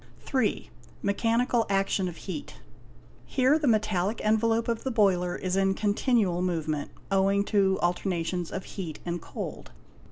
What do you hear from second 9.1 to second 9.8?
cold.